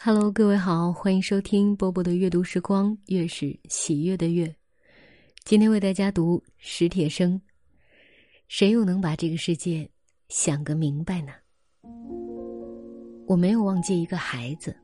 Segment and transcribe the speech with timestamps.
[0.00, 4.54] Hello，各位好，欢迎收听波波的阅读时光，月是喜悦的月。
[5.44, 7.38] 今天为大家读史铁生。
[8.46, 9.90] 谁又能把这个世界
[10.28, 11.32] 想个明白呢？
[13.26, 14.74] 我没有忘记一个孩子，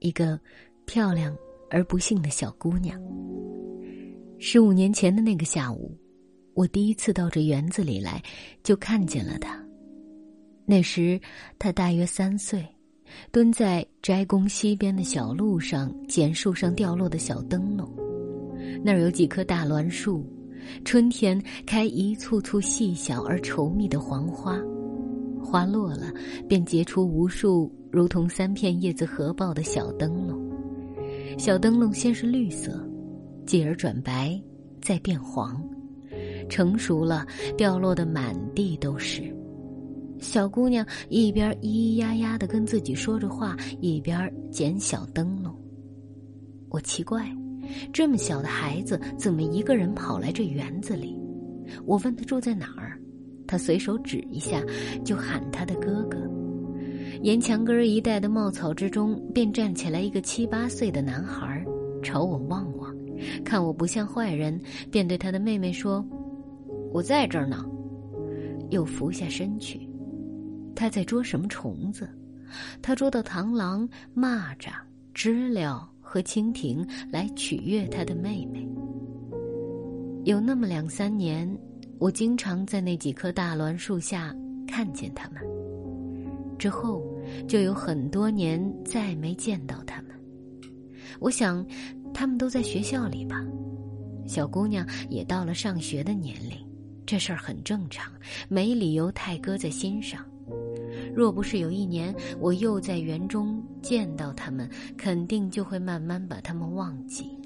[0.00, 0.38] 一个
[0.84, 1.34] 漂亮
[1.70, 3.00] 而不幸的小姑娘。
[4.38, 5.98] 十五年前的那个下午，
[6.52, 8.22] 我第一次到这园子里来，
[8.62, 9.58] 就看见了她。
[10.66, 11.18] 那时
[11.58, 12.62] 她大约三岁。
[13.30, 17.88] 蹲在斋宫西边的小路上捡树上掉落的小灯笼，
[18.82, 20.24] 那儿有几棵大栾树，
[20.84, 24.58] 春天开一簇簇细小而稠密的黄花，
[25.42, 26.12] 花落了
[26.48, 30.50] 便结出无数如同三片叶子合抱的小灯笼，
[31.38, 32.88] 小灯笼先是绿色，
[33.46, 34.40] 继而转白，
[34.80, 35.62] 再变黄，
[36.48, 39.22] 成熟了掉落的满地都是。
[40.20, 45.54] 小姑娘一边咿咿呀呀的跟自己说着话，一边捡小灯笼。
[46.70, 47.30] 我奇怪，
[47.92, 51.16] 这么小的孩子怎么一个人跑来这园子里？
[51.84, 52.98] 我问他住在哪儿，
[53.46, 54.62] 他随手指一下，
[55.04, 56.18] 就喊他的哥哥。
[57.22, 61.64] 沿墙根一带的茂草之中，便站起来一个七八岁的男孩，
[62.02, 62.94] 朝我望望，
[63.44, 64.60] 看我不像坏人，
[64.90, 66.04] 便对他的妹妹说
[66.92, 67.64] ：“我在这儿呢。”
[68.70, 69.88] 又伏下身去。
[70.74, 72.08] 他在捉什么虫子？
[72.80, 74.72] 他捉到螳螂、蚂蚱、
[75.12, 78.68] 知了和蜻蜓来取悦他的妹妹。
[80.24, 81.48] 有那么两三年，
[81.98, 84.34] 我经常在那几棵大栾树下
[84.66, 85.42] 看见他们。
[86.58, 87.04] 之后，
[87.48, 90.10] 就有很多年再没见到他们。
[91.18, 91.66] 我想，
[92.14, 93.44] 他们都在学校里吧。
[94.26, 96.56] 小姑娘也到了上学的年龄，
[97.04, 98.10] 这事儿很正常，
[98.48, 100.24] 没理由太搁在心上。
[101.14, 107.38] 若不是有一年我又在园中见到他们，肯定就会慢慢把他们忘记。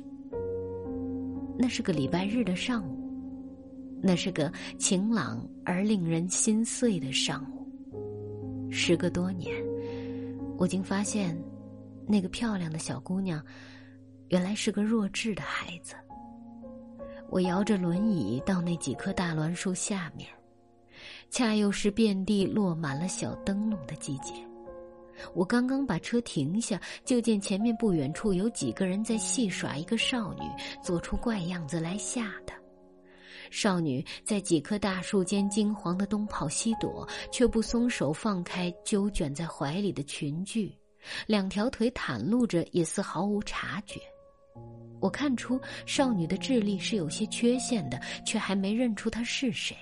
[1.58, 2.96] 那是个礼拜日的上午，
[4.00, 7.68] 那是个晴朗而令人心碎的上午。
[8.70, 9.52] 时隔多年，
[10.56, 11.36] 我竟发现，
[12.06, 13.42] 那个漂亮的小姑娘，
[14.28, 15.94] 原来是个弱智的孩子。
[17.28, 20.28] 我摇着轮椅到那几棵大栾树下面。
[21.30, 24.32] 恰又是遍地落满了小灯笼的季节，
[25.34, 30.42] 我刚刚把车停下，就见前面不远处有几个人在戏耍一个少女，
[30.82, 32.56] 做出怪样子来吓她。
[33.50, 40.70] 少女在几棵大树间惊惶的东跑西躲，却不松手放开揪卷在怀里的裙裾，
[41.26, 44.00] 两条腿袒露着，也似毫无察觉。
[45.00, 49.76] 我看出少女的智力是有些缺陷的，却还没认出她是谁。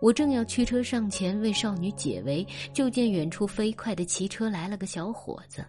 [0.00, 5.64] 我正要驱车上前为少女解围，就见远处飞快的骑车来了个小伙子。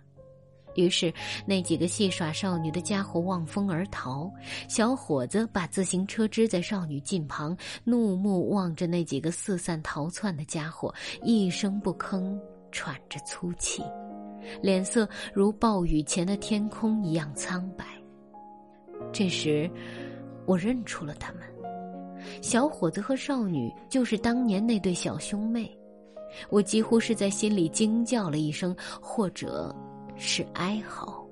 [0.75, 1.11] 于是
[1.45, 4.31] 那几个戏耍少女的家伙望风而逃。
[4.67, 10.93] 小伙子把自行车支在少女近旁，怒目望着那几个四散逃窜的家伙，
[11.23, 12.39] 一声不吭，
[12.71, 13.83] 喘着粗气，
[14.61, 17.85] 脸色如暴雨前的天空一样苍白。
[19.11, 19.69] 这时，
[20.45, 21.41] 我认出了他们。
[22.41, 25.69] 小伙子和少女就是当年那对小兄妹，
[26.49, 29.75] 我几乎是在心里惊叫了一声，或者
[30.15, 31.25] 是哀嚎。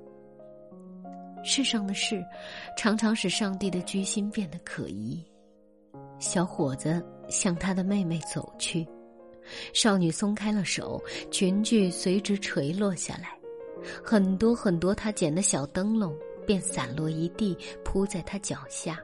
[1.43, 2.23] 世上的事，
[2.75, 5.23] 常常使上帝的居心变得可疑。
[6.19, 8.85] 小伙子向他的妹妹走去，
[9.73, 13.37] 少女松开了手，裙裾随之垂落下来，
[14.03, 16.13] 很多很多他捡的小灯笼
[16.45, 17.55] 便散落一地，
[17.85, 18.99] 铺在他脚下。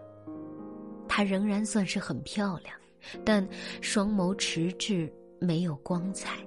[1.15, 2.75] 她仍然算是很漂亮，
[3.23, 3.47] 但
[3.81, 5.07] 双眸迟滞，
[5.39, 6.39] 没有光彩。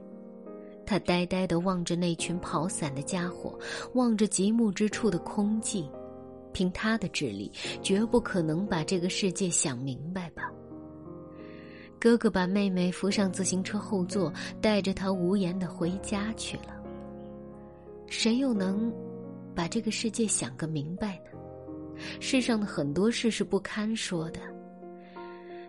[0.84, 3.56] 她呆呆地望着那群跑散的家伙，
[3.94, 5.88] 望着极目之处的空寂。
[6.52, 10.50] 凭她的智力，绝不可能把这个世界想明白吧？
[12.00, 16.74] 哥哥把妹妹扶上自行车后座，带着她无言的回家去了。
[18.08, 18.92] 谁又能
[19.54, 21.30] 把这个世界想个明白呢？
[22.18, 24.40] 世上的很多事是不堪说的。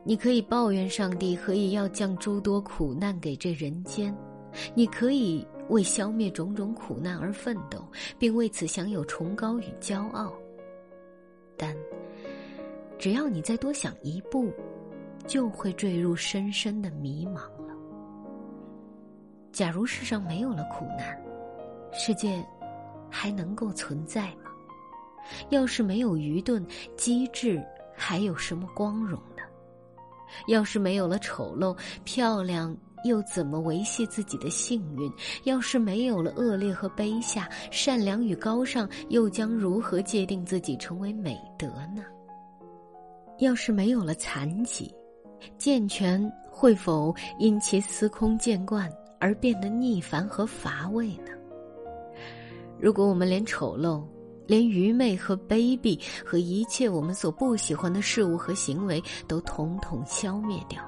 [0.07, 4.15] 你可以抱怨上帝何以要降诸多苦难给这人间，
[4.73, 7.85] 你可以为消灭种种苦难而奋斗，
[8.17, 10.31] 并为此享有崇高与骄傲。
[11.57, 11.75] 但，
[12.97, 14.49] 只要你再多想一步，
[15.27, 17.75] 就会坠入深深的迷茫了。
[19.51, 21.21] 假如世上没有了苦难，
[21.91, 22.41] 世界
[23.09, 24.51] 还能够存在吗？
[25.49, 26.65] 要是没有愚钝、
[26.95, 27.61] 机智，
[27.93, 29.21] 还有什么光荣？
[30.47, 35.11] 要是没有了丑陋，漂亮又怎么维系自己的幸运？
[35.43, 42.03] 要是没有了恶劣和卑下，善良与高尚，又将如何界定自己成为美德呢？
[43.39, 44.93] 要是没有了残疾，
[45.57, 51.31] 健全会否因其司空见惯而变得逆烦和乏味呢？
[52.79, 54.03] 如果我们连丑陋，
[54.47, 60.81] 连愚昧和卑鄙和一切我们所不喜欢的事物和行为都统统消灭掉，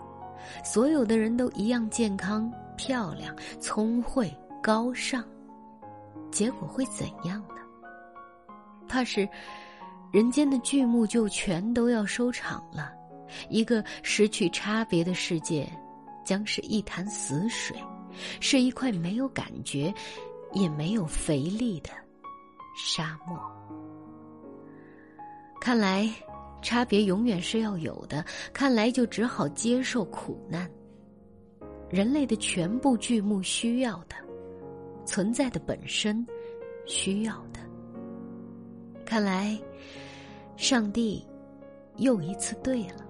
[0.63, 4.33] 所有的人都一样健康、漂亮、聪慧、
[4.63, 5.23] 高尚，
[6.31, 7.55] 结果会怎样呢？
[8.87, 9.27] 怕是
[10.11, 12.91] 人间的剧目就全都要收场了，
[13.49, 15.69] 一个失去差别的世界，
[16.25, 17.75] 将是一潭死水，
[18.39, 19.93] 是一块没有感觉，
[20.53, 21.89] 也没有肥力的。
[22.85, 23.37] 沙漠。
[25.59, 26.09] 看来，
[26.61, 28.25] 差别永远是要有的。
[28.53, 30.69] 看来，就只好接受苦难。
[31.89, 34.15] 人类的全部剧目需要的，
[35.05, 36.25] 存在的本身
[36.85, 37.59] 需要的。
[39.05, 39.59] 看来，
[40.55, 41.25] 上帝
[41.97, 43.05] 又一次对了。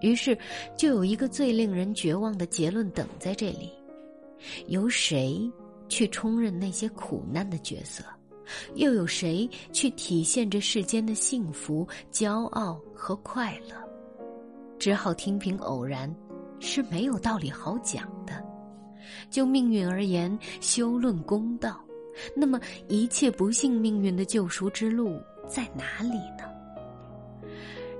[0.00, 0.36] 于是，
[0.76, 3.72] 就有一个最令人绝望的结论等在这里：
[4.66, 5.50] 由谁
[5.88, 8.04] 去充任那些苦难的角色？
[8.74, 13.76] 又有谁去体现这世间的幸福、骄傲和快乐？
[14.78, 16.14] 只好听凭偶然，
[16.58, 18.44] 是没有道理好讲的。
[19.30, 21.80] 就命运而言，休论公道。
[22.34, 26.44] 那么，一切不幸命运的救赎之路在哪里呢？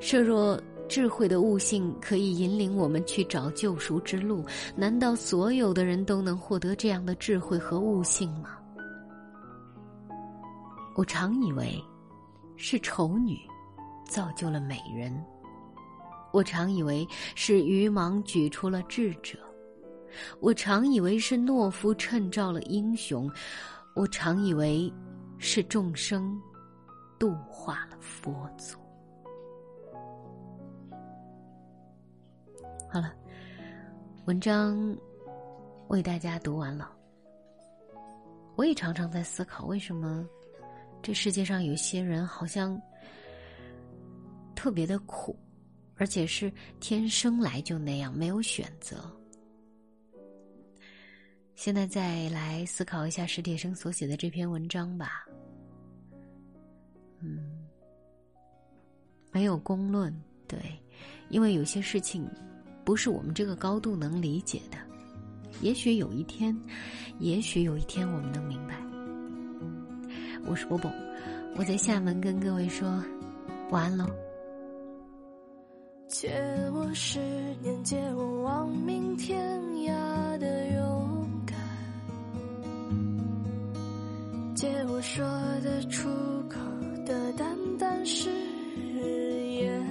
[0.00, 4.44] 设若智慧的悟性可以引领我们去找救赎之路，
[4.76, 8.58] 难道所有的人都能获得这样的智慧和悟性吗？
[10.94, 11.82] 我常以为，
[12.56, 13.38] 是丑女
[14.06, 15.12] 造就了美人；
[16.32, 19.36] 我常以为是愚盲举出了智者；
[20.40, 23.28] 我常以为是懦夫衬照了英雄；
[23.96, 24.92] 我常以为
[25.38, 26.40] 是众生
[27.18, 28.78] 度化了佛祖。
[32.88, 33.12] 好了，
[34.26, 34.96] 文章
[35.88, 36.88] 为大家读完了。
[38.54, 40.24] 我也常常在思考，为什么？
[41.04, 42.80] 这世界上有些人好像
[44.56, 45.38] 特别的苦，
[45.96, 49.04] 而且是天生来就那样，没有选择。
[51.54, 55.26] 现在再来思考一下史铁生所写的这篇文章吧。
[57.20, 57.66] 嗯，
[59.30, 60.10] 没有公论，
[60.48, 60.58] 对，
[61.28, 62.26] 因为有些事情
[62.82, 64.78] 不是我们这个高度能理解的。
[65.60, 66.58] 也许有一天，
[67.18, 68.93] 也许有一天，我们能明白。
[70.46, 70.92] 我是波波，
[71.56, 73.02] 我在厦门跟各位说
[73.70, 74.04] 晚安喽。
[76.06, 76.30] 借
[76.72, 77.18] 我十
[77.62, 81.56] 年，借我亡命天涯的勇敢，
[84.54, 85.24] 借我说
[85.62, 86.08] 得出
[86.48, 86.58] 口
[87.06, 88.30] 的淡淡誓
[89.00, 89.82] 言，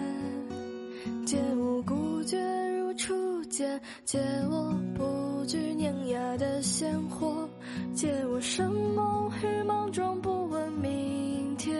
[1.26, 2.38] 借我孤绝
[2.78, 4.20] 如初见，借
[4.50, 5.04] 我不
[5.46, 7.48] 惧碾压的鲜活，
[7.94, 10.20] 借我生猛与莽撞。
[10.22, 11.76] 不问明天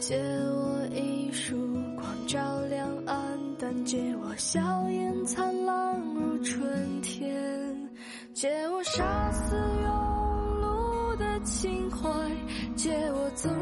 [0.00, 1.56] 借我一束
[1.94, 3.16] 光照亮暗
[3.58, 4.60] 淡，借我笑
[4.90, 7.88] 颜灿烂如春天，
[8.34, 9.88] 借我杀死庸
[10.60, 12.08] 碌的情怀，
[12.74, 13.52] 借我纵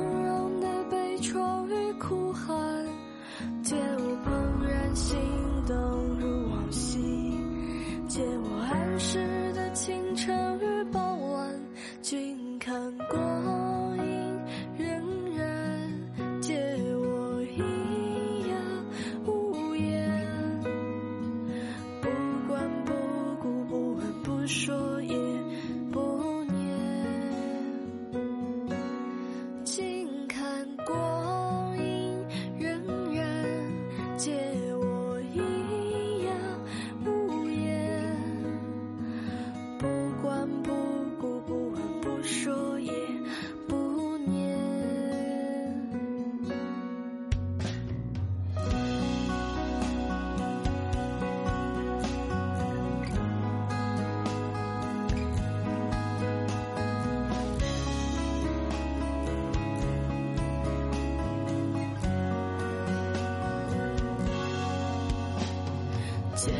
[66.39, 66.53] 借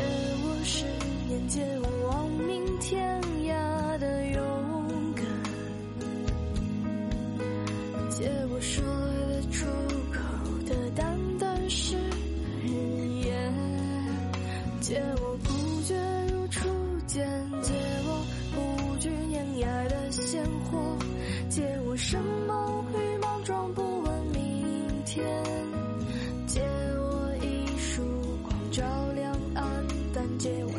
[0.43, 0.83] 我十
[1.25, 2.58] 年借我亡命。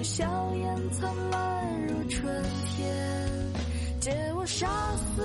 [0.02, 2.42] 笑颜灿烂如春
[2.74, 3.52] 天
[4.00, 4.66] 借我杀
[4.96, 5.22] 死